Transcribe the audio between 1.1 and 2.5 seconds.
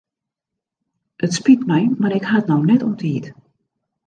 It spyt my mar ik ha it